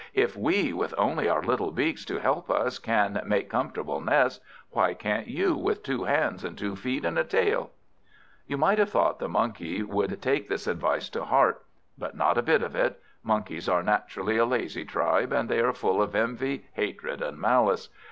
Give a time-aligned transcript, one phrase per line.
[0.15, 4.95] If we, with only our little beaks to help us, can make comfortable nests, why
[4.95, 7.69] can't you, with two hands and two feet and a tail?"
[8.47, 11.63] You might have thought the Monkey would take this advice to heart.
[11.99, 12.99] But not a bit of it.
[13.21, 17.89] Monkeys are naturally a lazy tribe, and they are full of envy, hatred, and malice.